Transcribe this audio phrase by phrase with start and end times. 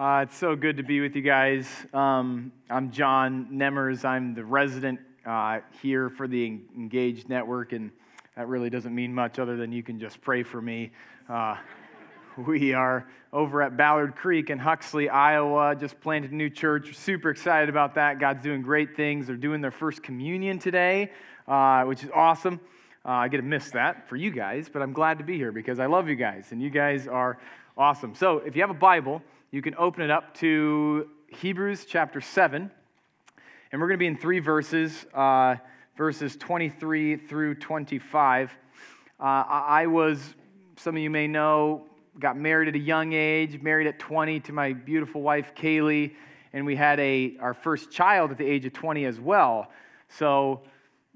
[0.00, 1.68] Uh, it's so good to be with you guys.
[1.92, 4.02] Um, I'm John Nemmers.
[4.02, 7.90] I'm the resident uh, here for the Engaged Network, and
[8.34, 10.90] that really doesn't mean much other than you can just pray for me.
[11.28, 11.58] Uh,
[12.46, 15.76] we are over at Ballard Creek in Huxley, Iowa.
[15.76, 16.96] Just planted a new church.
[16.96, 18.18] Super excited about that.
[18.18, 19.26] God's doing great things.
[19.26, 21.12] They're doing their first communion today,
[21.46, 22.58] uh, which is awesome.
[23.04, 25.52] Uh, I get to miss that for you guys, but I'm glad to be here
[25.52, 27.38] because I love you guys, and you guys are
[27.76, 28.14] awesome.
[28.14, 29.22] So if you have a Bible,
[29.52, 32.70] you can open it up to Hebrews chapter 7.
[33.72, 35.56] And we're going to be in three verses, uh,
[35.96, 38.52] verses 23 through 25.
[39.18, 40.20] Uh, I was,
[40.76, 41.84] some of you may know,
[42.20, 46.14] got married at a young age, married at 20 to my beautiful wife, Kaylee,
[46.52, 49.72] and we had a, our first child at the age of 20 as well.
[50.10, 50.60] So,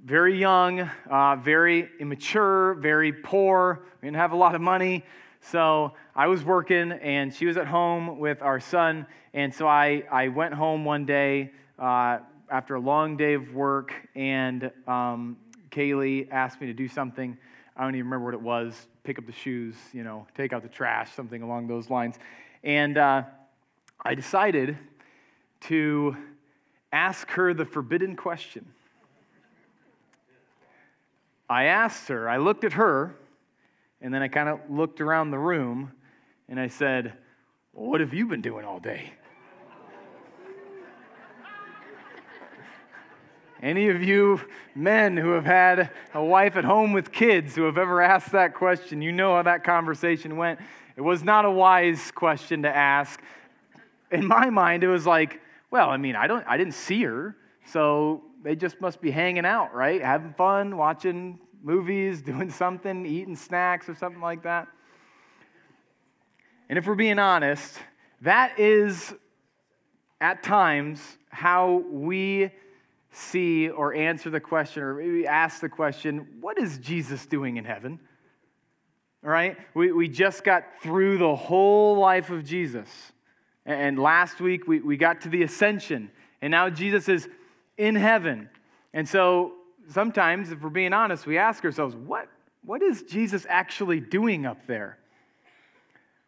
[0.04, 3.87] very young, uh, very immature, very poor.
[4.02, 5.04] We didn't have a lot of money.
[5.50, 9.06] So I was working and she was at home with our son.
[9.34, 12.18] And so I, I went home one day uh,
[12.50, 15.36] after a long day of work, and um,
[15.70, 17.36] Kaylee asked me to do something.
[17.76, 20.62] I don't even remember what it was pick up the shoes, you know, take out
[20.62, 22.16] the trash, something along those lines.
[22.62, 23.24] And uh,
[24.02, 24.79] I decided
[25.62, 26.16] to
[26.90, 28.64] ask her the forbidden question.
[31.51, 33.14] I asked her, I looked at her,
[34.00, 35.92] and then I kind of looked around the room
[36.48, 37.14] and I said,
[37.73, 39.12] What have you been doing all day?
[43.62, 44.42] Any of you
[44.74, 48.52] men who have had a wife at home with kids who have ever asked that
[48.52, 50.60] question, you know how that conversation went.
[50.96, 53.23] It was not a wise question to ask.
[54.10, 57.36] In my mind, it was like, well, I mean, I don't I didn't see her,
[57.64, 60.02] so they just must be hanging out, right?
[60.02, 64.69] Having fun, watching movies, doing something, eating snacks or something like that.
[66.69, 67.78] And if we're being honest,
[68.22, 69.15] that is
[70.20, 72.50] at times how we
[73.10, 77.64] see or answer the question or maybe ask the question what is Jesus doing in
[77.64, 78.00] heaven?
[79.22, 79.56] All right?
[79.75, 82.88] We, we just got through the whole life of Jesus.
[83.66, 86.10] And last week we, we got to the ascension.
[86.42, 87.28] And now Jesus is
[87.78, 88.50] in heaven.
[88.92, 89.54] And so
[89.88, 92.28] sometimes, if we're being honest, we ask ourselves, what,
[92.64, 94.98] what is Jesus actually doing up there?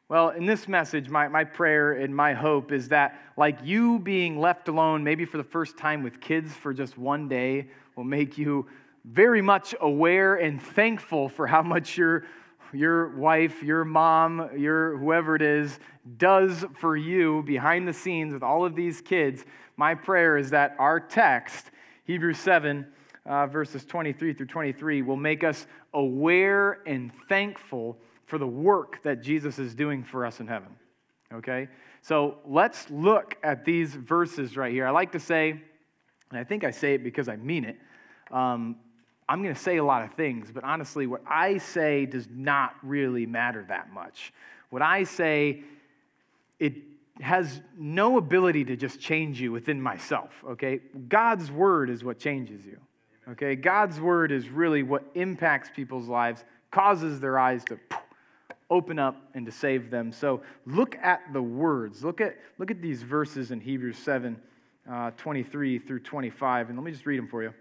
[0.09, 4.39] Well, in this message, my, my prayer and my hope is that, like you being
[4.39, 8.39] left alone, maybe for the first time with kids for just one day, will make
[8.39, 8.67] you
[9.05, 12.25] very much aware and thankful for how much your,
[12.73, 15.79] your wife, your mom, your whoever it is,
[16.19, 19.45] does for you behind the scenes with all of these kids.
[19.77, 21.71] My prayer is that our text,
[22.05, 22.87] Hebrews 7,
[23.27, 29.23] uh, verses 23 through 23, will make us aware and thankful for the work that
[29.23, 30.69] Jesus is doing for us in heaven.
[31.33, 31.69] Okay?
[32.03, 34.87] So let's look at these verses right here.
[34.87, 35.51] I like to say,
[36.31, 37.79] and I think I say it because I mean it,
[38.31, 38.77] um,
[39.29, 42.75] I'm going to say a lot of things, but honestly, what I say does not
[42.83, 44.33] really matter that much.
[44.71, 45.65] What I say,
[46.61, 46.75] it
[47.21, 50.81] has no ability to just change you within myself, okay?
[51.09, 52.79] God's word is what changes you.
[53.29, 57.79] Okay, God's word is really what impacts people's lives, causes their eyes to
[58.71, 60.13] open up and to save them.
[60.13, 62.05] So look at the words.
[62.05, 64.41] Look at, look at these verses in Hebrews 7
[64.91, 66.69] uh, 23 through 25.
[66.69, 67.53] And let me just read them for you.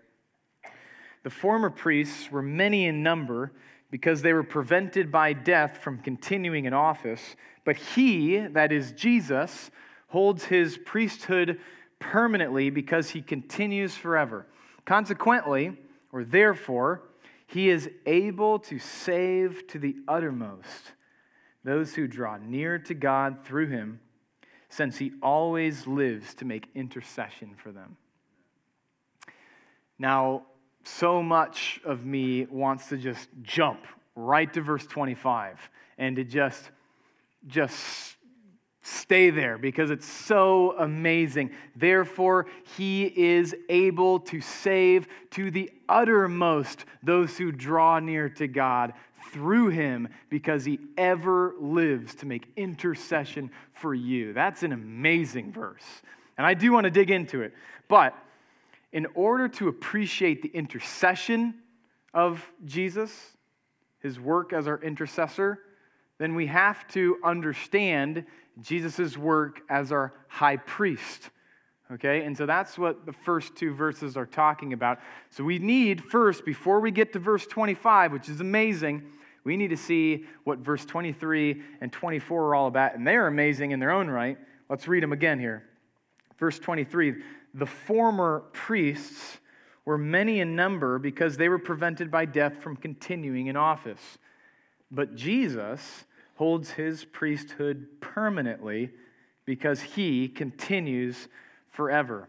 [1.23, 3.51] The former priests were many in number
[3.89, 7.35] because they were prevented by death from continuing in office.
[7.63, 9.71] But he, that is Jesus,
[10.07, 11.59] holds his priesthood
[11.97, 14.45] permanently because he continues forever.
[14.85, 15.77] Consequently,
[16.11, 17.01] or therefore,
[17.47, 20.93] he is able to save to the uttermost
[21.63, 23.99] those who draw near to God through him,
[24.69, 27.97] since he always lives to make intercession for them.
[29.97, 30.43] Now,
[30.83, 33.79] so much of me wants to just jump
[34.15, 35.57] right to verse 25
[35.97, 36.71] and to just
[37.47, 38.14] just
[38.87, 41.49] Stay there because it's so amazing.
[41.75, 42.45] Therefore,
[42.77, 48.93] he is able to save to the uttermost those who draw near to God
[49.31, 54.33] through him because he ever lives to make intercession for you.
[54.33, 56.03] That's an amazing verse.
[56.37, 57.55] And I do want to dig into it.
[57.87, 58.15] But
[58.91, 61.55] in order to appreciate the intercession
[62.13, 63.35] of Jesus,
[63.97, 65.57] his work as our intercessor,
[66.19, 68.25] then we have to understand
[68.61, 71.29] Jesus' work as our high priest.
[71.91, 74.99] Okay, and so that's what the first two verses are talking about.
[75.29, 79.03] So we need first, before we get to verse 25, which is amazing,
[79.43, 82.95] we need to see what verse 23 and 24 are all about.
[82.95, 84.37] And they're amazing in their own right.
[84.67, 85.63] Let's read them again here.
[86.39, 87.21] Verse 23
[87.53, 89.37] The former priests
[89.85, 94.17] were many in number because they were prevented by death from continuing in office.
[94.89, 96.05] But Jesus
[96.35, 98.91] holds his priesthood permanently
[99.45, 101.27] because he continues
[101.71, 102.27] forever.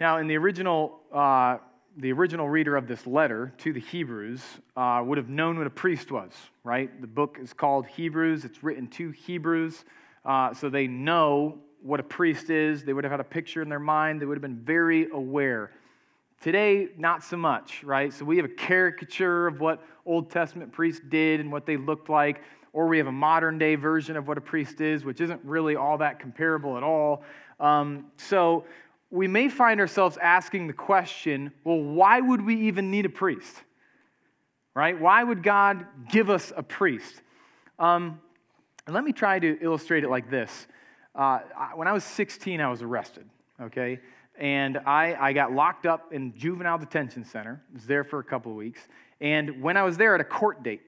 [0.00, 1.58] Now, in the original, uh,
[1.96, 4.42] the original reader of this letter to the Hebrews
[4.76, 6.32] uh, would have known what a priest was,
[6.64, 7.00] right?
[7.00, 8.44] The book is called Hebrews.
[8.44, 9.84] It's written to Hebrews,
[10.24, 12.82] uh, so they know what a priest is.
[12.82, 14.20] They would have had a picture in their mind.
[14.20, 15.70] They would have been very aware.
[16.40, 18.12] Today, not so much, right?
[18.12, 22.08] So we have a caricature of what Old Testament priests did and what they looked
[22.08, 22.42] like,
[22.72, 25.76] or we have a modern day version of what a priest is, which isn't really
[25.76, 27.22] all that comparable at all.
[27.60, 28.64] Um, so
[29.10, 33.62] we may find ourselves asking the question well, why would we even need a priest?
[34.74, 35.00] Right?
[35.00, 37.22] Why would God give us a priest?
[37.78, 38.20] Um,
[38.86, 40.66] and let me try to illustrate it like this.
[41.14, 41.40] Uh,
[41.74, 43.28] when I was 16, I was arrested,
[43.60, 44.00] okay?
[44.38, 47.62] And I, I got locked up in juvenile detention center.
[47.70, 48.80] I was there for a couple of weeks.
[49.20, 50.82] And when I was there at a court date,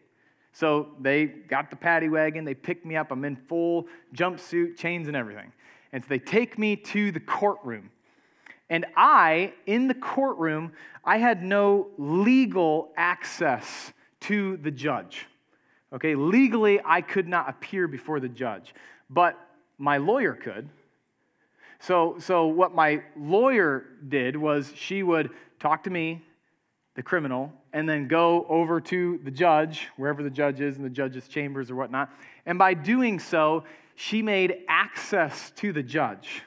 [0.53, 3.13] so they got the paddy wagon, they picked me up.
[3.13, 5.53] I'm in full jumpsuit, chains, and everything.
[5.93, 7.91] And so they take me to the courtroom.
[8.69, 10.73] And I, in the courtroom,
[11.05, 15.27] I had no legal access to the judge.
[15.93, 18.75] Okay, legally, I could not appear before the judge,
[19.09, 19.39] but
[19.79, 20.69] my lawyer could.
[21.81, 25.31] So, so what my lawyer did was she would
[25.61, 26.23] talk to me,
[26.95, 30.91] the criminal, and then go over to the judge, wherever the judge is in the
[30.91, 32.11] judge's chambers or whatnot.
[32.47, 33.65] And by doing so,
[33.95, 36.43] she made access to the judge.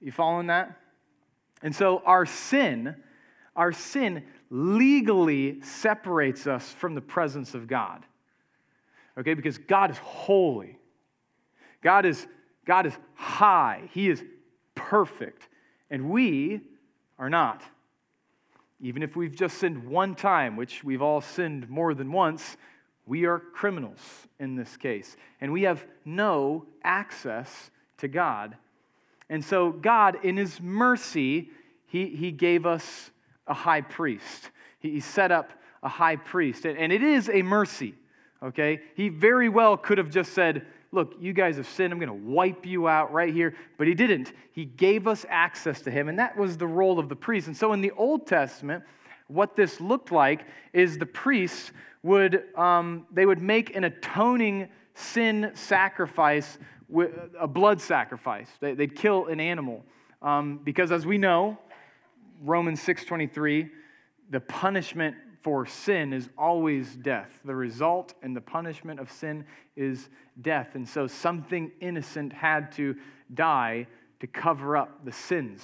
[0.00, 0.76] You following that?
[1.62, 2.96] And so our sin,
[3.54, 8.04] our sin legally separates us from the presence of God.
[9.18, 10.78] Okay, because God is holy.
[11.82, 12.26] God is,
[12.66, 13.88] God is high.
[13.92, 14.22] He is
[14.74, 15.48] perfect.
[15.90, 16.60] And we
[17.18, 17.62] are not.
[18.80, 22.58] Even if we've just sinned one time, which we've all sinned more than once,
[23.06, 24.00] we are criminals
[24.38, 25.16] in this case.
[25.40, 28.56] And we have no access to God
[29.28, 31.50] and so, God, in His mercy,
[31.86, 33.10] He, he gave us
[33.46, 34.50] a high priest.
[34.78, 35.52] He, he set up
[35.82, 36.64] a high priest.
[36.64, 37.94] And, and it is a mercy,
[38.42, 38.80] okay?
[38.94, 41.92] He very well could have just said, Look, you guys have sinned.
[41.92, 43.54] I'm going to wipe you out right here.
[43.78, 44.32] But He didn't.
[44.52, 46.08] He gave us access to Him.
[46.08, 47.46] And that was the role of the priest.
[47.46, 48.84] And so, in the Old Testament,
[49.28, 51.72] what this looked like is the priests
[52.02, 56.58] would um, they would make an atoning sin sacrifice
[57.38, 58.48] a blood sacrifice.
[58.60, 59.84] They'd kill an animal.
[60.22, 61.58] Um, because as we know,
[62.42, 63.70] Romans 6.23,
[64.30, 65.16] the punishment
[65.46, 67.30] for sin is always death.
[67.44, 69.44] The result and the punishment of sin
[69.76, 70.08] is
[70.42, 70.74] death.
[70.74, 72.96] And so something innocent had to
[73.32, 73.86] die
[74.18, 75.62] to cover up the sins.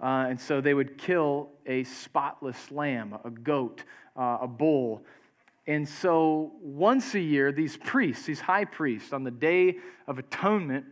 [0.00, 3.82] Uh, and so they would kill a spotless lamb, a goat,
[4.16, 5.02] uh, a bull,
[5.66, 10.84] and so once a year, these priests, these high priests, on the Day of Atonement,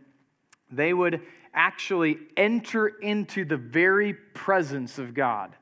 [0.69, 1.21] they would
[1.53, 5.55] actually enter into the very presence of God.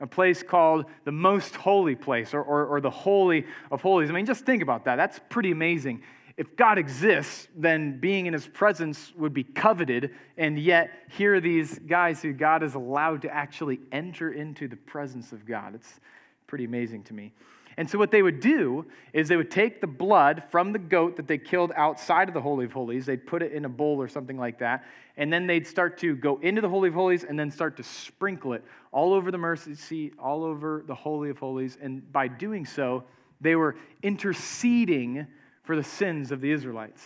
[0.00, 4.10] A place called the most holy place or, or, or the Holy of Holies.
[4.10, 4.96] I mean, just think about that.
[4.96, 6.02] That's pretty amazing.
[6.36, 11.40] If God exists, then being in his presence would be coveted, and yet here are
[11.40, 15.76] these guys who God is allowed to actually enter into the presence of God.
[15.76, 16.00] It's
[16.48, 17.32] pretty amazing to me.
[17.76, 21.16] And so, what they would do is they would take the blood from the goat
[21.16, 24.00] that they killed outside of the Holy of Holies, they'd put it in a bowl
[24.00, 24.84] or something like that,
[25.16, 27.82] and then they'd start to go into the Holy of Holies and then start to
[27.82, 31.76] sprinkle it all over the mercy seat, all over the Holy of Holies.
[31.80, 33.04] And by doing so,
[33.40, 35.26] they were interceding
[35.64, 37.02] for the sins of the Israelites.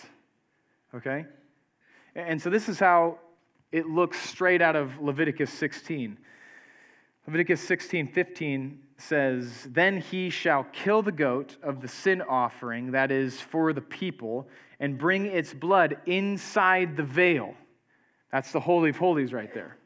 [0.95, 1.25] Okay?
[2.15, 3.19] And so, this is how
[3.73, 6.19] it looks straight out of Leviticus 16.
[7.29, 13.13] Leviticus 16 15 says, Then he shall kill the goat of the sin offering that
[13.13, 14.49] is for the people,
[14.81, 17.55] and bring its blood inside the veil.
[18.33, 19.77] That's the Holy of Holies right there.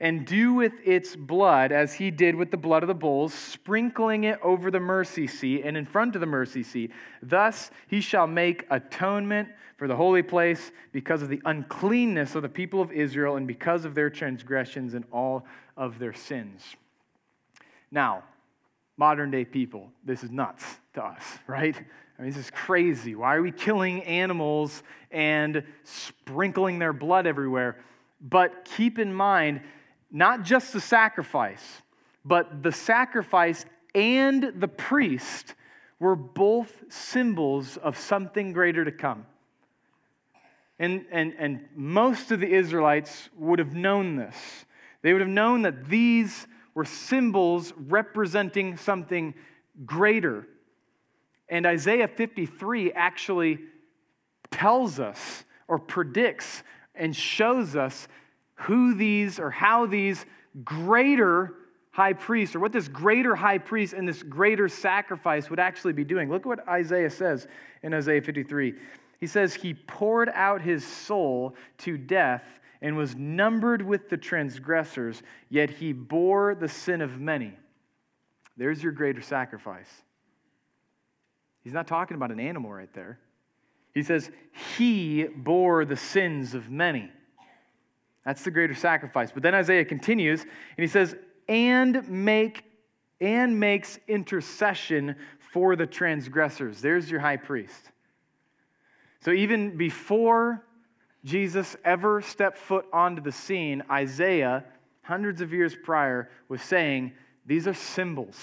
[0.00, 4.24] And do with its blood as he did with the blood of the bulls, sprinkling
[4.24, 6.92] it over the mercy seat and in front of the mercy seat.
[7.20, 12.48] Thus he shall make atonement for the holy place because of the uncleanness of the
[12.48, 15.44] people of Israel and because of their transgressions and all
[15.76, 16.62] of their sins.
[17.90, 18.24] Now,
[18.96, 20.64] modern day people, this is nuts
[20.94, 21.76] to us, right?
[22.18, 23.14] I mean, this is crazy.
[23.14, 27.78] Why are we killing animals and sprinkling their blood everywhere?
[28.20, 29.60] But keep in mind,
[30.10, 31.82] not just the sacrifice,
[32.24, 35.54] but the sacrifice and the priest
[35.98, 39.26] were both symbols of something greater to come.
[40.78, 44.36] And, and, and most of the Israelites would have known this.
[45.02, 49.34] They would have known that these were symbols representing something
[49.84, 50.46] greater.
[51.48, 53.58] And Isaiah 53 actually
[54.50, 56.62] tells us or predicts
[56.94, 58.06] and shows us
[58.58, 60.24] who these or how these
[60.64, 61.54] greater
[61.90, 66.04] high priests or what this greater high priest and this greater sacrifice would actually be
[66.04, 66.30] doing.
[66.30, 67.46] Look what Isaiah says
[67.82, 68.74] in Isaiah 53.
[69.18, 72.44] He says, He poured out his soul to death
[72.80, 77.52] and was numbered with the transgressors, yet he bore the sin of many.
[78.56, 79.90] There's your greater sacrifice.
[81.62, 83.18] He's not talking about an animal right there.
[83.92, 84.30] He says,
[84.76, 87.10] He bore the sins of many.
[88.28, 89.32] That's the greater sacrifice.
[89.32, 91.16] But then Isaiah continues and he says,
[91.48, 92.62] and make
[93.22, 96.82] and makes intercession for the transgressors.
[96.82, 97.90] There's your high priest.
[99.22, 100.62] So even before
[101.24, 104.62] Jesus ever stepped foot onto the scene, Isaiah,
[105.00, 107.14] hundreds of years prior, was saying,
[107.46, 108.36] These are symbols.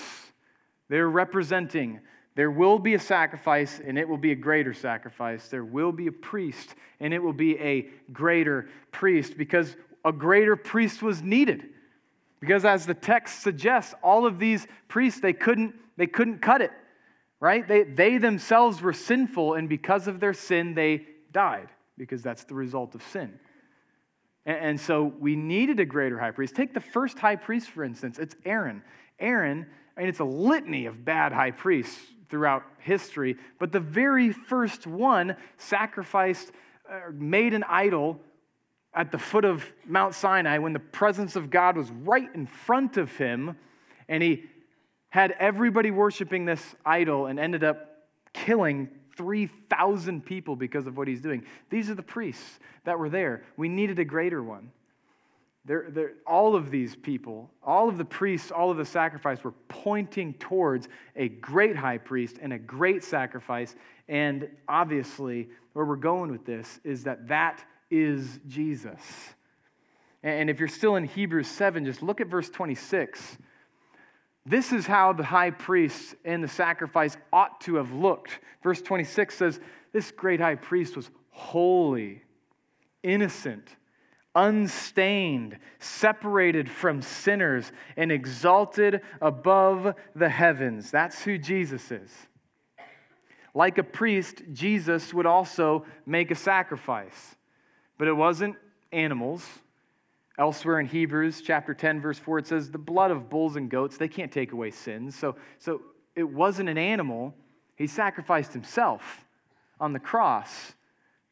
[0.90, 2.00] They're representing
[2.36, 5.48] there will be a sacrifice, and it will be a greater sacrifice.
[5.48, 10.58] There will be a priest, and it will be a greater priest because a greater
[10.58, 11.64] priest was needed.
[12.42, 16.72] Because as the text suggests, all of these priests, they couldn't, they couldn't cut it,
[17.40, 17.66] right?
[17.66, 22.54] They, they themselves were sinful, and because of their sin, they died, because that's the
[22.54, 23.40] result of sin.
[24.46, 26.54] And, and so we needed a greater high priest.
[26.54, 28.84] Take the first high priest, for instance, it's Aaron.
[29.22, 29.66] Aaron,
[29.96, 31.98] I mean, it's a litany of bad high priests
[32.36, 36.52] throughout history, but the very first one sacrificed,
[36.92, 38.20] uh, made an idol
[38.94, 42.98] at the foot of Mount Sinai when the presence of God was right in front
[42.98, 43.56] of him,
[44.10, 44.44] and he
[45.08, 51.22] had everybody worshiping this idol and ended up killing 3,000 people because of what he's
[51.22, 51.46] doing.
[51.70, 53.44] These are the priests that were there.
[53.56, 54.74] We needed a greater one.
[55.66, 59.54] They're, they're, all of these people, all of the priests, all of the sacrifice were
[59.68, 63.76] pointing towards a great high priest and a great sacrifice.
[64.08, 69.02] And obviously, where we're going with this is that that is Jesus.
[70.22, 73.38] And if you're still in Hebrews 7, just look at verse 26.
[74.46, 78.40] This is how the high priest and the sacrifice ought to have looked.
[78.62, 79.60] Verse 26 says,
[79.92, 82.22] This great high priest was holy,
[83.02, 83.68] innocent
[84.36, 90.92] unstained, separated from sinners, and exalted above the heavens.
[90.92, 92.12] That's who Jesus is.
[93.54, 97.36] Like a priest, Jesus would also make a sacrifice,
[97.98, 98.58] but it wasn't
[98.92, 99.48] animals.
[100.38, 103.98] Elsewhere in Hebrews chapter 10, verse 4, it says, The blood of bulls and goats,
[103.98, 105.16] they can't take away sins.
[105.16, 105.82] So, so
[106.14, 107.34] it wasn't an animal.
[107.78, 109.26] He sacrificed himself
[109.80, 110.75] on the cross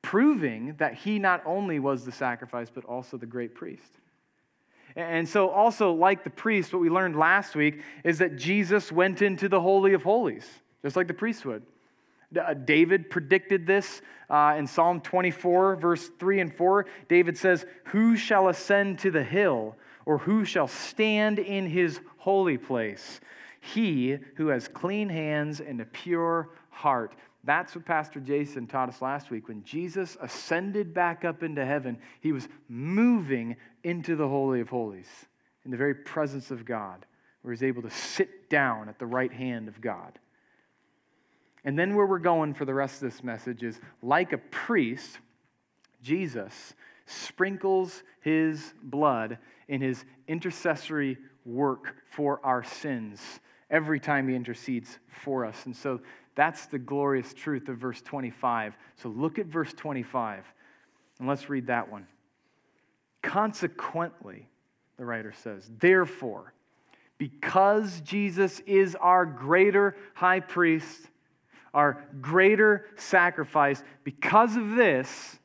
[0.03, 3.89] proving that he not only was the sacrifice, but also the great priest.
[4.95, 9.23] And so, also, like the priest, what we learned last week is that Jesus went
[9.23, 10.47] into the Holy of Holies,
[10.83, 11.63] just like the priest would.
[12.39, 16.85] Uh, David predicted this uh, in Psalm 24, verse 3 and 4.
[17.07, 22.57] David says, Who shall ascend to the hill, or who shall stand in his holy
[22.59, 23.19] place?
[23.61, 29.01] He who has clean hands and a pure heart that's what Pastor Jason taught us
[29.01, 29.47] last week.
[29.47, 35.09] When Jesus ascended back up into heaven, he was moving into the Holy of Holies,
[35.65, 37.05] in the very presence of God,
[37.41, 40.19] where he's able to sit down at the right hand of God.
[41.65, 45.19] And then, where we're going for the rest of this message is like a priest,
[46.01, 46.73] Jesus
[47.05, 53.21] sprinkles his blood in his intercessory work for our sins
[53.69, 55.65] every time he intercedes for us.
[55.65, 55.99] And so
[56.35, 58.75] that's the glorious truth of verse 25.
[58.95, 60.43] So look at verse 25
[61.19, 62.07] and let's read that one.
[63.21, 64.47] Consequently,
[64.97, 66.53] the writer says, therefore,
[67.17, 71.09] because Jesus is our greater high priest,
[71.73, 75.39] our greater sacrifice, because of this,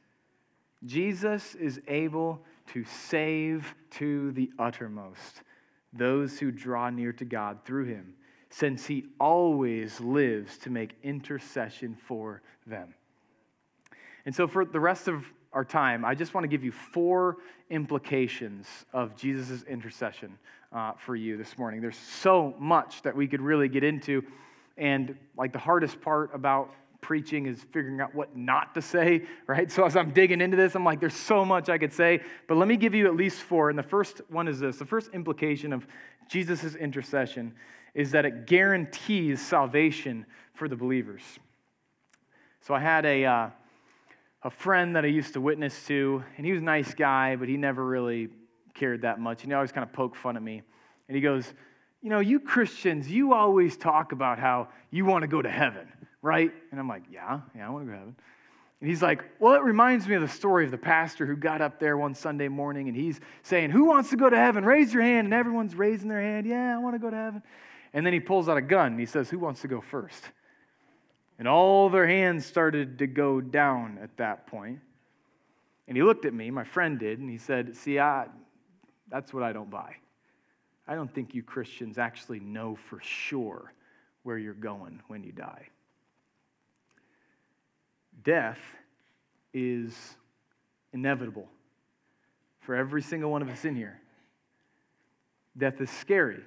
[0.84, 5.42] Jesus is able to save to the uttermost
[5.92, 8.14] those who draw near to God through him
[8.50, 12.94] since he always lives to make intercession for them.
[14.24, 17.36] And so, for the rest of our time, I just want to give you four
[17.70, 20.38] implications of Jesus' intercession
[20.72, 21.80] uh, for you this morning.
[21.80, 24.22] There's so much that we could really get into.
[24.76, 29.70] And like the hardest part about preaching is figuring out what not to say, right?
[29.70, 32.56] So as I'm digging into this, I'm like, there's so much I could say, but
[32.56, 33.70] let me give you at least four.
[33.70, 35.86] And the first one is this the first implication of
[36.28, 37.54] Jesus' intercession
[37.94, 41.22] is that it guarantees salvation for the believers.
[42.60, 43.50] So I had a, uh,
[44.42, 47.48] a friend that I used to witness to, and he was a nice guy, but
[47.48, 48.28] he never really
[48.74, 49.42] cared that much.
[49.42, 50.62] And he always kind of poked fun at me.
[51.08, 51.52] And he goes,
[52.02, 55.88] You know, you Christians, you always talk about how you want to go to heaven,
[56.22, 56.52] right?
[56.70, 58.16] And I'm like, Yeah, yeah, I want to go to heaven.
[58.80, 61.60] And he's like, Well, it reminds me of the story of the pastor who got
[61.60, 64.64] up there one Sunday morning and he's saying, Who wants to go to heaven?
[64.64, 65.26] Raise your hand.
[65.26, 66.46] And everyone's raising their hand.
[66.46, 67.42] Yeah, I want to go to heaven.
[67.98, 70.22] And then he pulls out a gun and he says, Who wants to go first?
[71.36, 74.78] And all their hands started to go down at that point.
[75.88, 78.26] And he looked at me, my friend did, and he said, See, I,
[79.10, 79.96] that's what I don't buy.
[80.86, 83.72] I don't think you Christians actually know for sure
[84.22, 85.66] where you're going when you die.
[88.22, 88.60] Death
[89.52, 90.14] is
[90.92, 91.48] inevitable
[92.60, 94.00] for every single one of us in here.
[95.56, 96.44] Death is scary.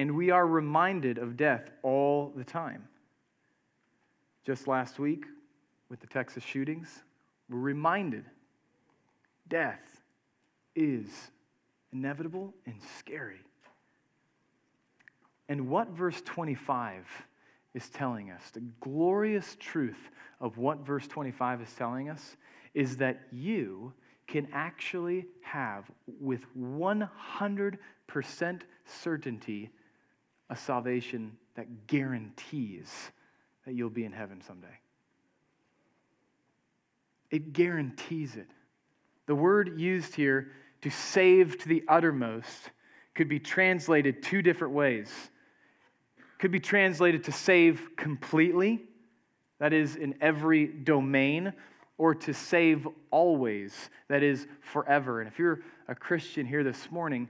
[0.00, 2.88] And we are reminded of death all the time.
[4.46, 5.26] Just last week,
[5.90, 6.88] with the Texas shootings,
[7.50, 8.24] we're reminded
[9.46, 10.00] death
[10.74, 11.06] is
[11.92, 13.42] inevitable and scary.
[15.50, 17.06] And what verse 25
[17.74, 20.08] is telling us, the glorious truth
[20.40, 22.38] of what verse 25 is telling us,
[22.72, 23.92] is that you
[24.26, 27.78] can actually have, with 100%
[28.86, 29.70] certainty,
[30.50, 32.90] a salvation that guarantees
[33.64, 34.66] that you'll be in heaven someday.
[37.30, 38.48] It guarantees it.
[39.26, 40.50] The word used here,
[40.82, 42.70] to save to the uttermost,
[43.14, 45.10] could be translated two different ways.
[46.38, 48.82] Could be translated to save completely,
[49.60, 51.52] that is, in every domain,
[51.98, 55.20] or to save always, that is, forever.
[55.20, 57.28] And if you're a Christian here this morning,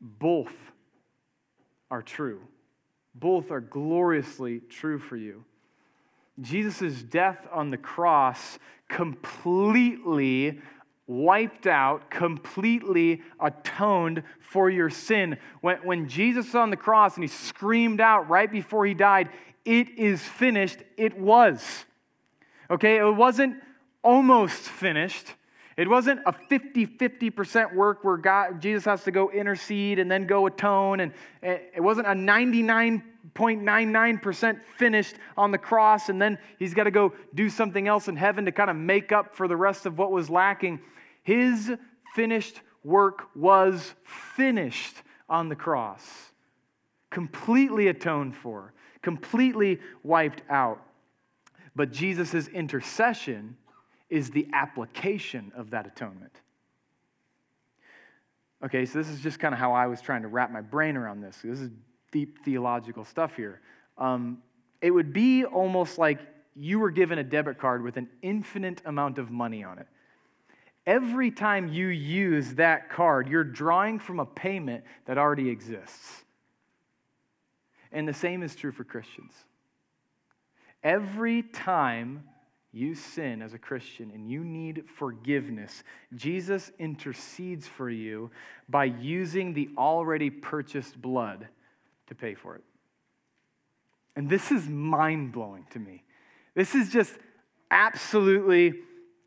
[0.00, 0.52] both
[1.90, 2.40] are true.
[3.14, 5.44] Both are gloriously true for you.
[6.40, 10.60] Jesus' death on the cross completely
[11.06, 15.36] wiped out, completely atoned for your sin.
[15.60, 19.28] When, when Jesus on the cross and he screamed out right before he died,
[19.64, 21.84] It is finished, it was.
[22.70, 23.56] Okay, it wasn't
[24.02, 25.34] almost finished.
[25.80, 30.26] It wasn't a 50 50% work where God, Jesus has to go intercede and then
[30.26, 31.00] go atone.
[31.00, 36.90] And eh, it wasn't a 99.99% finished on the cross and then he's got to
[36.90, 39.96] go do something else in heaven to kind of make up for the rest of
[39.96, 40.80] what was lacking.
[41.22, 41.72] His
[42.14, 44.96] finished work was finished
[45.30, 46.06] on the cross,
[47.08, 50.82] completely atoned for, completely wiped out.
[51.74, 53.56] But Jesus' intercession
[54.10, 56.32] is the application of that atonement.
[58.62, 60.96] Okay, so this is just kind of how I was trying to wrap my brain
[60.96, 61.38] around this.
[61.42, 61.70] This is
[62.12, 63.60] deep theological stuff here.
[63.96, 64.42] Um,
[64.82, 66.20] it would be almost like
[66.54, 69.86] you were given a debit card with an infinite amount of money on it.
[70.86, 76.24] Every time you use that card, you're drawing from a payment that already exists.
[77.92, 79.32] And the same is true for Christians.
[80.82, 82.24] Every time
[82.72, 85.82] you sin as a Christian and you need forgiveness,
[86.14, 88.30] Jesus intercedes for you
[88.68, 91.48] by using the already purchased blood
[92.06, 92.64] to pay for it.
[94.16, 96.04] And this is mind blowing to me.
[96.54, 97.12] This is just
[97.70, 98.74] absolutely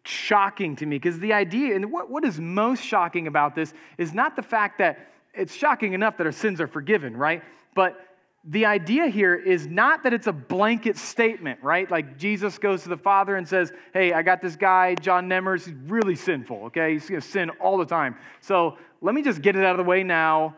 [0.06, 4.13] shocking to me because the idea, and what, what is most shocking about this is
[4.13, 7.41] not the fact that it's shocking enough that our sins are forgiven, right?
[7.73, 7.97] But
[8.45, 11.89] the idea here is not that it's a blanket statement, right?
[11.89, 15.65] Like Jesus goes to the Father and says, Hey, I got this guy, John Nemmers,
[15.65, 16.93] he's really sinful, okay?
[16.93, 18.17] He's gonna sin all the time.
[18.41, 20.58] So let me just get it out of the way now,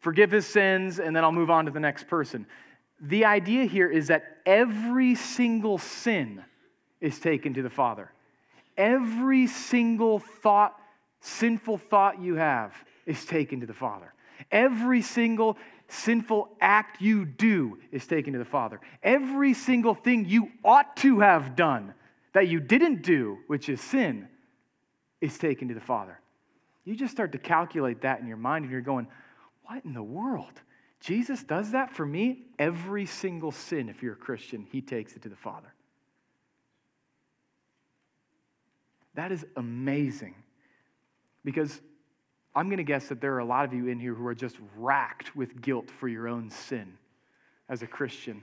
[0.00, 2.46] forgive his sins, and then I'll move on to the next person.
[3.00, 6.42] The idea here is that every single sin
[7.02, 8.10] is taken to the Father.
[8.78, 10.74] Every single thought,
[11.20, 12.72] sinful thought you have,
[13.04, 14.14] is taken to the Father.
[14.50, 15.56] Every single
[15.88, 18.80] sinful act you do is taken to the Father.
[19.02, 21.94] Every single thing you ought to have done
[22.32, 24.28] that you didn't do, which is sin,
[25.20, 26.20] is taken to the Father.
[26.84, 29.08] You just start to calculate that in your mind and you're going,
[29.64, 30.60] what in the world?
[31.00, 32.42] Jesus does that for me?
[32.58, 35.72] Every single sin, if you're a Christian, he takes it to the Father.
[39.14, 40.34] That is amazing.
[41.44, 41.80] Because
[42.56, 44.34] I'm going to guess that there are a lot of you in here who are
[44.34, 46.94] just racked with guilt for your own sin
[47.68, 48.42] as a Christian.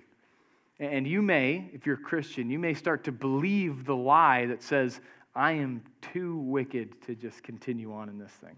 [0.80, 4.62] And you may, if you're a Christian, you may start to believe the lie that
[4.62, 5.02] says,
[5.36, 5.82] I am
[6.13, 8.56] too wicked to just continue on in this thing,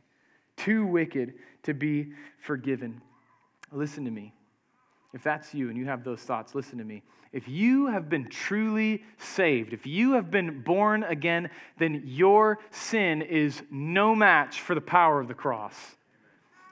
[0.58, 3.02] too wicked to be forgiven.
[3.72, 4.34] Listen to me.
[5.16, 7.02] If that's you and you have those thoughts, listen to me.
[7.32, 13.22] If you have been truly saved, if you have been born again, then your sin
[13.22, 15.74] is no match for the power of the cross.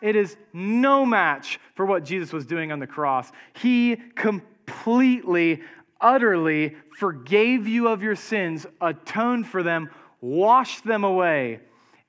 [0.01, 3.31] It is no match for what Jesus was doing on the cross.
[3.53, 5.61] He completely,
[6.01, 11.61] utterly forgave you of your sins, atoned for them, washed them away.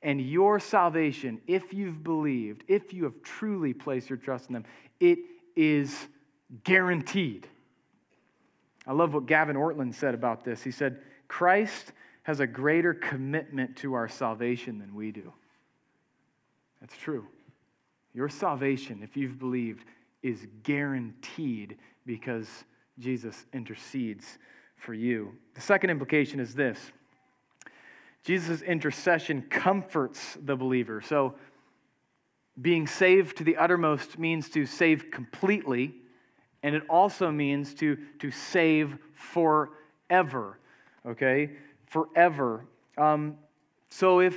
[0.02, 4.64] And your salvation, if you've believed, if you have truly placed your trust in them,
[4.98, 5.20] it
[5.56, 6.08] is
[6.62, 7.48] guaranteed.
[8.86, 10.62] I love what Gavin Ortlund said about this.
[10.62, 11.92] He said, Christ
[12.24, 15.32] has a greater commitment to our salvation than we do.
[16.80, 17.26] That's true.
[18.12, 19.84] Your salvation, if you've believed,
[20.22, 22.48] is guaranteed because
[22.98, 24.38] Jesus intercedes
[24.76, 25.32] for you.
[25.54, 26.78] The second implication is this
[28.22, 31.02] Jesus' intercession comforts the believer.
[31.02, 31.34] So,
[32.60, 35.94] being saved to the uttermost means to save completely
[36.64, 40.58] and it also means to, to save forever,
[41.06, 41.50] okay?
[41.84, 42.64] Forever.
[42.96, 43.36] Um,
[43.90, 44.34] so if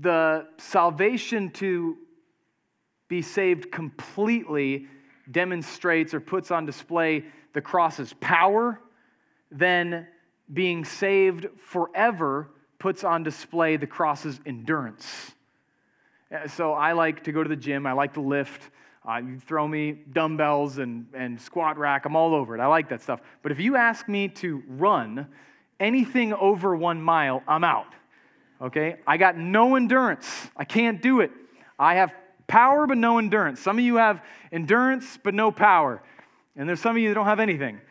[0.00, 1.96] the salvation to
[3.08, 4.86] be saved completely
[5.28, 8.80] demonstrates or puts on display the cross's power,
[9.50, 10.06] then
[10.52, 15.32] being saved forever puts on display the cross's endurance.
[16.46, 18.70] So I like to go to the gym, I like to lift.
[19.06, 22.60] Uh, you throw me dumbbells and, and squat rack, I'm all over it.
[22.60, 23.20] I like that stuff.
[23.42, 25.26] But if you ask me to run
[25.78, 27.92] anything over one mile, I'm out.
[28.62, 28.96] Okay?
[29.06, 30.48] I got no endurance.
[30.56, 31.32] I can't do it.
[31.78, 32.14] I have
[32.46, 33.60] power, but no endurance.
[33.60, 36.02] Some of you have endurance, but no power.
[36.56, 37.78] And there's some of you that don't have anything.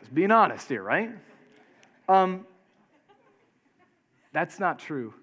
[0.00, 1.10] Just being honest here, right?
[2.08, 2.46] Um,
[4.32, 5.14] that's not true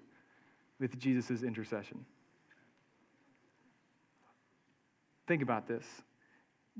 [0.80, 2.06] with Jesus' intercession.
[5.26, 5.84] Think about this.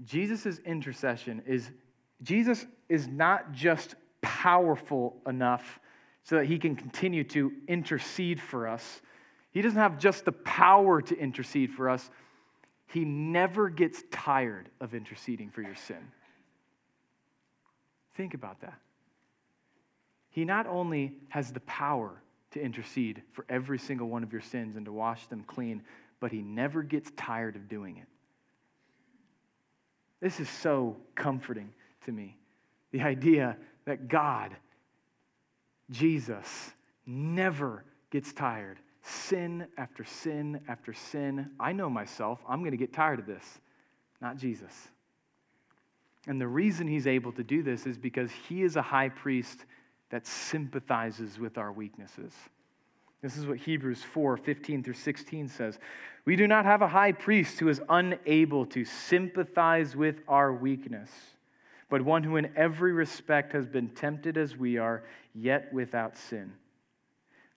[0.04, 1.70] Jesus' intercession is,
[2.22, 5.80] Jesus is not just powerful enough
[6.24, 9.02] so that he can continue to intercede for us.
[9.50, 12.10] He doesn't have just the power to intercede for us,
[12.86, 16.12] he never gets tired of interceding for your sin.
[18.14, 18.78] Think about that.
[20.30, 24.76] He not only has the power to intercede for every single one of your sins
[24.76, 25.82] and to wash them clean,
[26.20, 28.06] but he never gets tired of doing it.
[30.24, 31.70] This is so comforting
[32.06, 32.38] to me.
[32.92, 34.56] The idea that God,
[35.90, 36.72] Jesus,
[37.04, 38.78] never gets tired.
[39.02, 41.50] Sin after sin after sin.
[41.60, 43.44] I know myself, I'm going to get tired of this,
[44.22, 44.72] not Jesus.
[46.26, 49.66] And the reason he's able to do this is because he is a high priest
[50.08, 52.32] that sympathizes with our weaknesses.
[53.20, 55.78] This is what Hebrews 4 15 through 16 says.
[56.26, 61.10] We do not have a high priest who is unable to sympathize with our weakness,
[61.90, 66.54] but one who in every respect has been tempted as we are, yet without sin.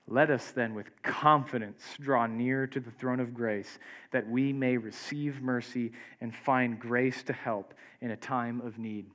[0.10, 3.80] Let us then with confidence draw near to the throne of grace,
[4.12, 9.06] that we may receive mercy and find grace to help in a time of need.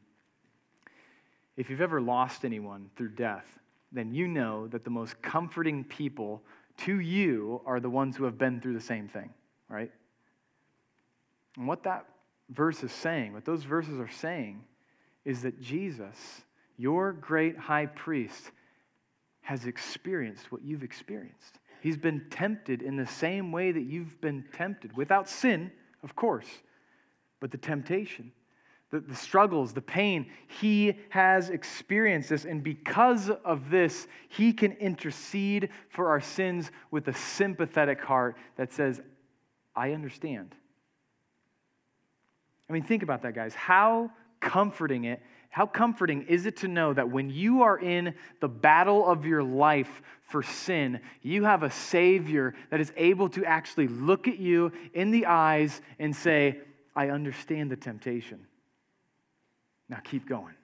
[1.56, 3.58] If you've ever lost anyone through death,
[3.90, 6.42] then you know that the most comforting people
[6.78, 9.30] to you are the ones who have been through the same thing,
[9.72, 9.90] right?
[11.56, 12.06] And what that
[12.50, 14.64] verse is saying, what those verses are saying,
[15.24, 16.42] is that Jesus,
[16.76, 18.50] your great high priest,
[19.40, 21.58] has experienced what you've experienced.
[21.80, 26.46] He's been tempted in the same way that you've been tempted, without sin, of course,
[27.40, 28.32] but the temptation
[28.92, 30.30] the, the struggles, the pain.
[30.60, 32.44] He has experienced this.
[32.44, 38.72] And because of this, he can intercede for our sins with a sympathetic heart that
[38.72, 39.00] says,
[39.74, 40.54] I understand.
[42.68, 43.54] I mean, think about that, guys.
[43.54, 48.48] How comforting it how comforting is it to know that when you are in the
[48.48, 53.86] battle of your life for sin, you have a Savior that is able to actually
[53.86, 56.58] look at you in the eyes and say,
[56.96, 58.46] I understand the temptation.
[59.90, 60.54] Now keep going.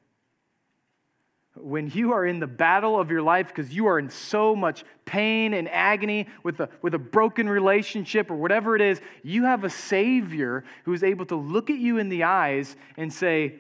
[1.61, 4.85] When you are in the battle of your life because you are in so much
[5.05, 9.65] pain and agony with a, with a broken relationship or whatever it is, you have
[9.65, 13.57] a Savior who is able to look at you in the eyes and say,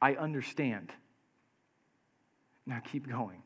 [0.00, 0.92] I understand.
[2.66, 3.42] Now keep going.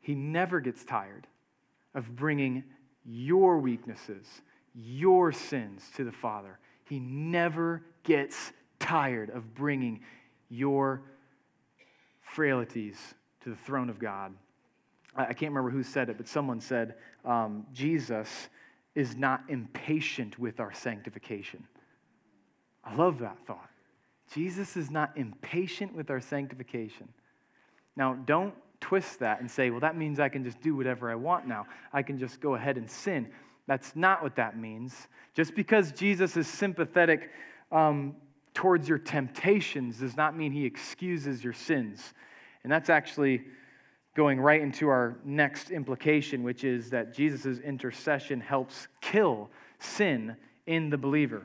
[0.00, 1.26] He never gets tired
[1.94, 2.64] of bringing
[3.04, 4.26] your weaknesses,
[4.74, 6.58] your sins to the Father.
[6.84, 10.00] He never gets tired of bringing
[10.54, 11.02] your
[12.22, 14.32] frailties to the throne of God.
[15.16, 18.48] I can't remember who said it, but someone said um, Jesus
[18.94, 21.64] is not impatient with our sanctification.
[22.84, 23.70] I love that thought.
[24.32, 27.08] Jesus is not impatient with our sanctification.
[27.96, 31.14] Now, don't twist that and say, well, that means I can just do whatever I
[31.14, 31.66] want now.
[31.92, 33.30] I can just go ahead and sin.
[33.66, 35.08] That's not what that means.
[35.34, 37.30] Just because Jesus is sympathetic
[37.70, 38.16] um,
[38.54, 42.14] towards your temptations does not mean he excuses your sins.
[42.62, 43.42] And that's actually
[44.14, 50.36] going right into our next implication, which is that Jesus' intercession helps kill sin
[50.66, 51.44] in the believer.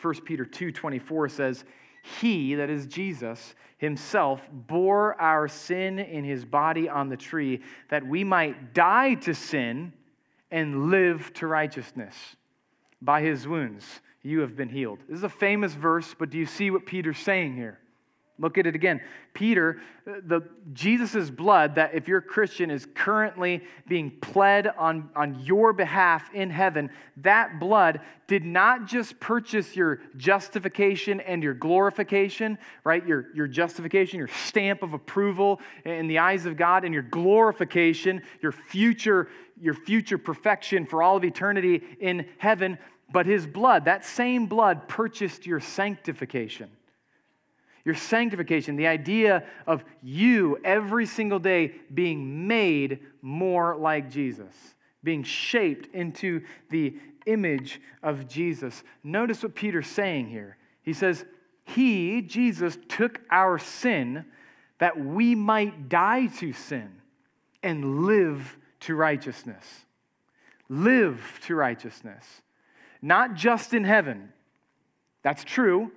[0.00, 1.64] 1 Peter 2:24 says,
[2.02, 8.06] "He, that is Jesus, himself bore our sin in his body on the tree, that
[8.06, 9.92] we might die to sin
[10.50, 12.36] and live to righteousness.
[13.02, 16.46] By his wounds you have been healed." This is a famous verse, but do you
[16.46, 17.78] see what Peter's saying here?
[18.36, 19.00] Look at it again.
[19.32, 20.40] Peter, the
[20.72, 26.34] Jesus' blood that if you're a Christian is currently being pled on, on your behalf
[26.34, 33.06] in heaven, that blood did not just purchase your justification and your glorification, right?
[33.06, 38.20] Your, your justification, your stamp of approval in the eyes of God, and your glorification,
[38.40, 39.28] your future,
[39.60, 42.78] your future perfection for all of eternity in heaven.
[43.14, 46.68] But his blood, that same blood, purchased your sanctification
[47.84, 54.54] your sanctification, the idea of you every single day being made more like Jesus,
[55.02, 56.96] being shaped into the
[57.26, 58.82] image of Jesus.
[59.02, 60.56] Notice what Peter's saying here.
[60.82, 61.24] He says,
[61.64, 64.24] He, Jesus, took our sin
[64.78, 66.90] that we might die to sin
[67.62, 69.64] and live to righteousness.
[70.70, 72.24] Live to righteousness.
[73.04, 74.32] Not just in heaven.
[75.22, 75.92] That's true.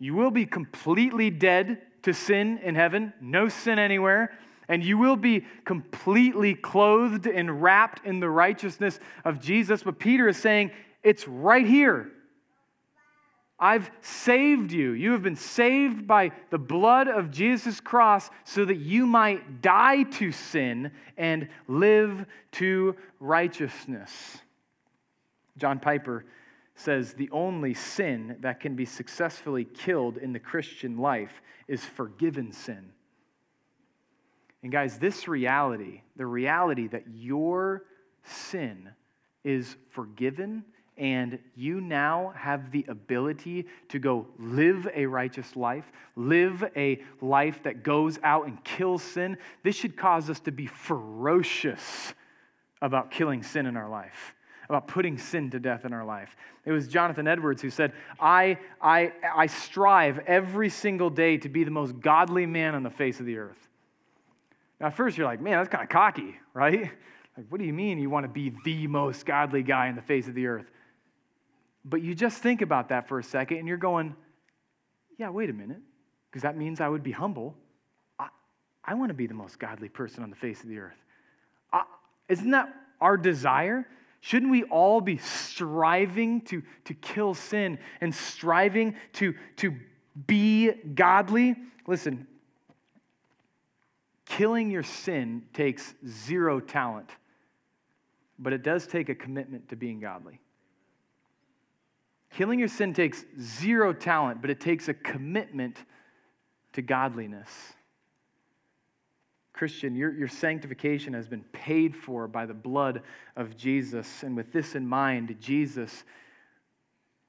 [0.00, 4.36] You will be completely dead to sin in heaven, no sin anywhere,
[4.68, 9.84] and you will be completely clothed and wrapped in the righteousness of Jesus.
[9.84, 10.72] But Peter is saying,
[11.04, 12.10] it's right here.
[13.60, 14.90] I've saved you.
[14.90, 20.02] You have been saved by the blood of Jesus' cross so that you might die
[20.02, 24.38] to sin and live to righteousness.
[25.56, 26.24] John Piper
[26.78, 32.52] says the only sin that can be successfully killed in the Christian life is forgiven
[32.52, 32.92] sin.
[34.62, 37.82] And guys, this reality, the reality that your
[38.22, 38.90] sin
[39.42, 40.64] is forgiven
[40.96, 47.62] and you now have the ability to go live a righteous life, live a life
[47.64, 52.14] that goes out and kills sin, this should cause us to be ferocious
[52.80, 54.34] about killing sin in our life
[54.68, 56.36] about putting sin to death in our life.
[56.64, 61.64] It was Jonathan Edwards who said, I, I, I strive every single day to be
[61.64, 63.68] the most godly man on the face of the earth.
[64.78, 66.90] Now, at first, you're like, man, that's kind of cocky, right?
[67.36, 70.02] Like, what do you mean you want to be the most godly guy on the
[70.02, 70.66] face of the earth?
[71.84, 74.14] But you just think about that for a second and you're going,
[75.16, 75.80] yeah, wait a minute,
[76.30, 77.56] because that means I would be humble.
[78.18, 78.28] I,
[78.84, 81.02] I want to be the most godly person on the face of the earth.
[81.72, 81.84] I,
[82.28, 82.68] isn't that
[83.00, 83.86] our desire?
[84.20, 89.74] Shouldn't we all be striving to, to kill sin and striving to, to
[90.26, 91.54] be godly?
[91.86, 92.26] Listen,
[94.26, 97.10] killing your sin takes zero talent,
[98.38, 100.40] but it does take a commitment to being godly.
[102.30, 105.76] Killing your sin takes zero talent, but it takes a commitment
[106.72, 107.48] to godliness.
[109.58, 113.02] Christian, your, your sanctification has been paid for by the blood
[113.34, 114.22] of Jesus.
[114.22, 116.04] And with this in mind, Jesus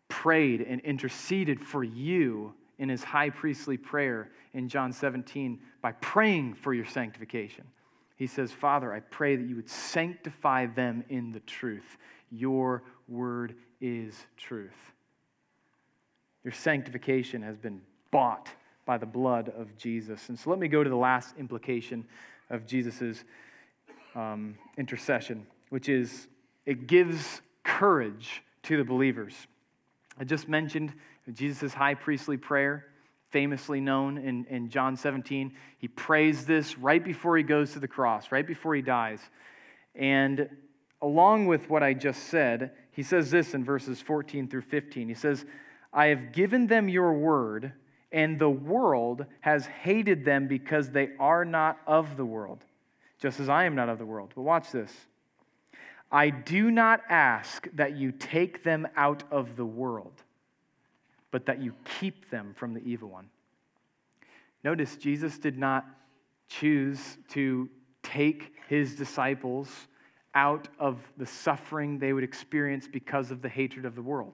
[0.09, 6.53] prayed and interceded for you in his high priestly prayer in John 17 by praying
[6.53, 7.63] for your sanctification.
[8.15, 11.97] He says, Father, I pray that you would sanctify them in the truth.
[12.29, 14.93] Your word is truth.
[16.43, 18.49] Your sanctification has been bought
[18.89, 20.29] by the blood of Jesus.
[20.29, 22.03] And so let me go to the last implication
[22.49, 23.23] of Jesus'
[24.15, 26.27] um, intercession, which is
[26.65, 29.35] it gives courage to the believers.
[30.19, 30.91] I just mentioned
[31.31, 32.87] Jesus' high priestly prayer,
[33.29, 35.53] famously known in, in John 17.
[35.77, 39.19] He prays this right before he goes to the cross, right before he dies.
[39.93, 40.49] And
[40.99, 45.09] along with what I just said, he says this in verses 14 through 15.
[45.09, 45.45] He says,
[45.93, 47.73] I have given them your word
[48.11, 52.63] and the world has hated them because they are not of the world,
[53.19, 54.31] just as I am not of the world.
[54.35, 54.91] But watch this.
[56.11, 60.23] I do not ask that you take them out of the world,
[61.29, 63.29] but that you keep them from the evil one.
[64.63, 65.85] Notice Jesus did not
[66.47, 67.69] choose to
[68.01, 69.87] take his disciples
[70.33, 74.33] out of the suffering they would experience because of the hatred of the world.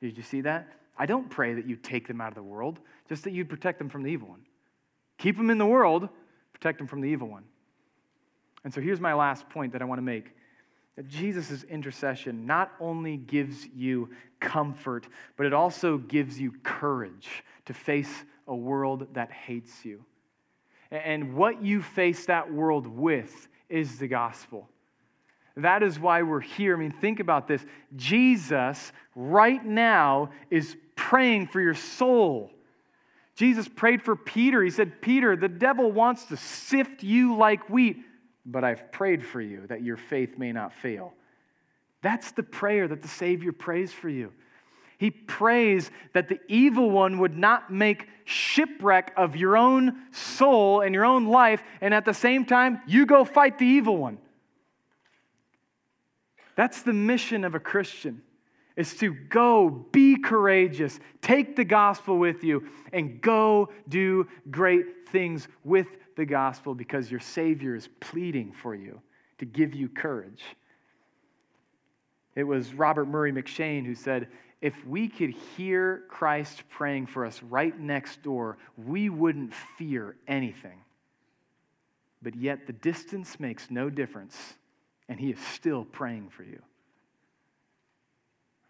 [0.00, 0.68] Did you see that?
[0.96, 3.78] I don't pray that you take them out of the world, just that you'd protect
[3.78, 4.42] them from the evil one.
[5.18, 6.08] Keep them in the world,
[6.52, 7.44] protect them from the evil one.
[8.64, 10.32] And so here's my last point that I want to make
[10.96, 17.74] that Jesus' intercession not only gives you comfort, but it also gives you courage to
[17.74, 20.04] face a world that hates you.
[20.90, 24.68] And what you face that world with is the gospel.
[25.56, 26.76] That is why we're here.
[26.76, 27.64] I mean, think about this.
[27.96, 32.52] Jesus, right now, is praying for your soul.
[33.34, 34.62] Jesus prayed for Peter.
[34.62, 37.98] He said, Peter, the devil wants to sift you like wheat,
[38.46, 41.14] but I've prayed for you that your faith may not fail.
[42.02, 44.32] That's the prayer that the Savior prays for you.
[44.98, 50.94] He prays that the evil one would not make shipwreck of your own soul and
[50.94, 54.18] your own life, and at the same time, you go fight the evil one.
[56.54, 58.22] That's the mission of a Christian
[58.76, 65.46] is to go be courageous, take the gospel with you, and go do great things
[65.62, 69.00] with the gospel because your Savior is pleading for you
[69.38, 70.42] to give you courage.
[72.34, 74.28] It was Robert Murray M'Cheyne who said,
[74.60, 80.80] If we could hear Christ praying for us right next door, we wouldn't fear anything.
[82.22, 84.54] But yet the distance makes no difference,
[85.08, 86.60] and He is still praying for you.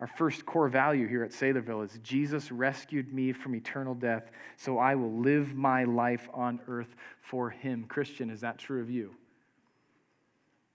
[0.04, 4.76] Our first core value here at Saylorville is Jesus rescued me from eternal death, so
[4.76, 7.86] I will live my life on earth for him.
[7.88, 9.14] Christian, is that true of you?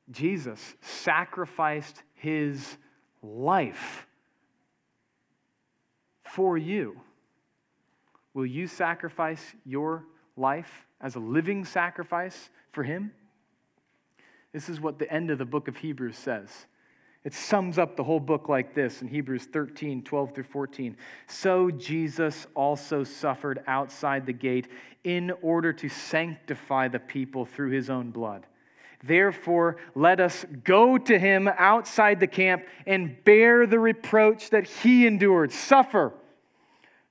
[0.09, 2.75] Jesus sacrificed his
[3.21, 4.07] life
[6.23, 6.99] for you.
[8.33, 10.05] Will you sacrifice your
[10.37, 13.11] life as a living sacrifice for him?
[14.53, 16.65] This is what the end of the book of Hebrews says.
[17.25, 20.95] It sums up the whole book like this in Hebrews 13, 12 through 14.
[21.27, 24.69] So Jesus also suffered outside the gate
[25.03, 28.45] in order to sanctify the people through his own blood.
[29.03, 35.05] Therefore, let us go to him outside the camp and bear the reproach that he
[35.05, 35.51] endured.
[35.51, 36.13] Suffer.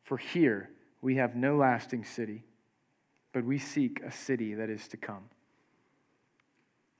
[0.05, 0.71] For here
[1.03, 2.45] we have no lasting city,
[3.33, 5.25] but we seek a city that is to come.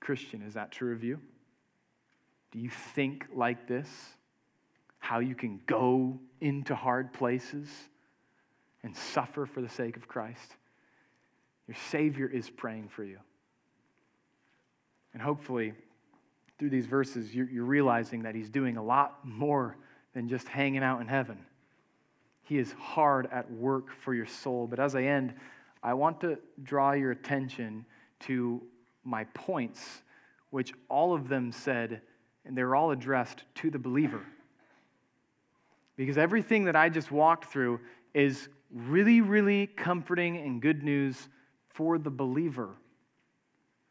[0.01, 1.21] Christian, is that true of you?
[2.51, 3.89] Do you think like this?
[4.99, 7.69] How you can go into hard places
[8.83, 10.57] and suffer for the sake of Christ?
[11.67, 13.19] Your Savior is praying for you.
[15.13, 15.75] And hopefully,
[16.59, 19.77] through these verses, you're, realizing that He's doing a lot more
[20.15, 21.39] than just hanging out in heaven.
[22.43, 24.67] He is hard at work for your soul.
[24.67, 25.35] But as I end,
[25.83, 27.85] I want to draw your attention
[28.21, 28.63] to
[29.05, 30.03] my points,
[30.51, 32.01] which all of them said
[32.49, 34.23] and they're all addressed to the believer.
[35.97, 37.81] Because everything that I just walked through
[38.15, 41.29] is really, really comforting and good news
[41.69, 42.71] for the believer.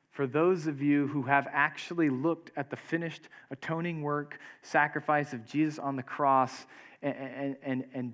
[0.10, 5.46] For those of you who have actually looked at the finished atoning work, sacrifice of
[5.46, 6.66] Jesus on the cross,
[7.04, 8.14] and, and, and,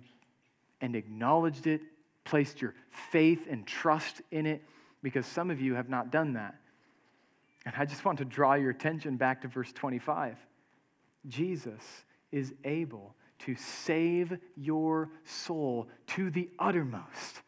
[0.81, 1.81] and acknowledged it,
[2.25, 2.75] placed your
[3.11, 4.61] faith and trust in it,
[5.01, 6.55] because some of you have not done that.
[7.65, 10.37] And I just want to draw your attention back to verse 25.
[11.27, 11.81] Jesus
[12.31, 17.41] is able to save your soul to the uttermost,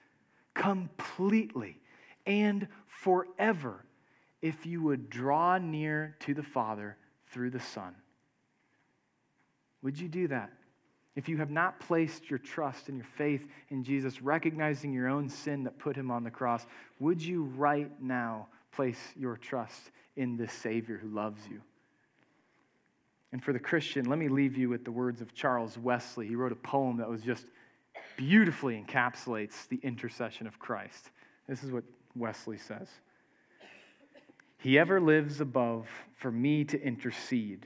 [0.54, 1.80] completely,
[2.26, 3.86] and forever
[4.42, 6.98] if you would draw near to the Father
[7.28, 7.96] through the Son.
[9.82, 10.52] Would you do that?
[11.16, 15.30] If you have not placed your trust and your faith in Jesus, recognizing your own
[15.30, 16.66] sin that put him on the cross,
[17.00, 21.62] would you right now place your trust in this Savior who loves you.
[23.32, 26.28] And for the Christian, let me leave you with the words of Charles Wesley.
[26.28, 27.46] He wrote a poem that was just
[28.18, 31.12] beautifully encapsulates the intercession of Christ.
[31.48, 31.84] This is what
[32.16, 32.88] Wesley says
[34.58, 37.66] He ever lives above for me to intercede,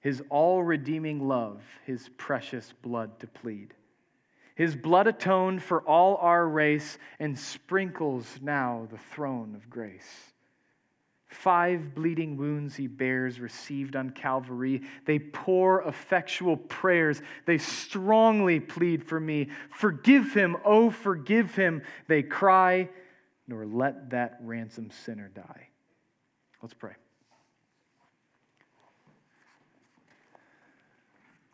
[0.00, 3.74] his all redeeming love, his precious blood to plead.
[4.58, 10.32] His blood atoned for all our race and sprinkles now the throne of grace.
[11.28, 14.82] Five bleeding wounds he bears, received on Calvary.
[15.04, 17.22] They pour effectual prayers.
[17.46, 19.50] They strongly plead for me.
[19.70, 21.82] Forgive him, oh, forgive him.
[22.08, 22.88] They cry,
[23.46, 25.68] nor let that ransom sinner die.
[26.60, 26.94] Let's pray.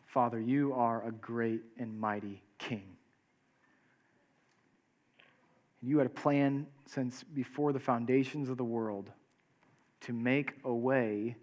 [0.07, 2.94] Father, you are a great and mighty King.
[5.85, 9.11] You had a plan since before the foundations of the world
[10.01, 11.35] to make a way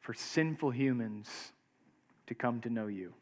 [0.00, 1.52] for sinful humans
[2.26, 3.14] to come to know you.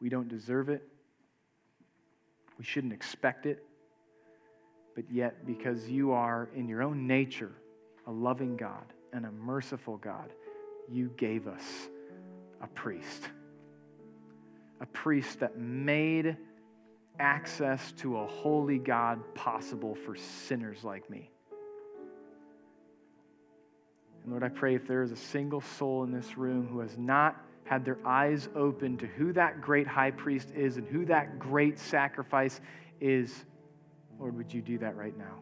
[0.00, 0.82] We don't deserve it.
[2.58, 3.62] We shouldn't expect it.
[4.96, 7.52] But yet, because you are in your own nature
[8.08, 10.32] a loving God and a merciful God,
[10.90, 11.88] you gave us
[12.60, 13.28] a priest.
[14.80, 16.36] A priest that made
[17.20, 21.30] access to a holy God possible for sinners like me.
[24.22, 26.96] And Lord, I pray if there is a single soul in this room who has
[26.98, 31.38] not had their eyes open to who that great high priest is and who that
[31.38, 32.60] great sacrifice
[33.00, 33.44] is,
[34.18, 35.38] Lord, would you do that right now?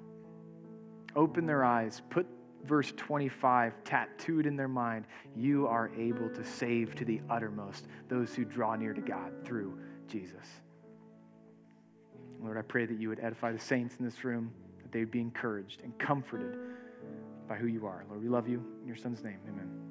[1.16, 2.26] Open their eyes, put
[2.64, 5.06] verse 25 tattooed in their mind.
[5.34, 9.78] You are able to save to the uttermost those who draw near to God through
[10.06, 10.46] Jesus.
[12.42, 15.10] Lord, I pray that you would edify the saints in this room, that they would
[15.10, 16.56] be encouraged and comforted
[17.48, 18.04] by who you are.
[18.08, 18.64] Lord, we love you.
[18.82, 19.87] In your son's name, amen.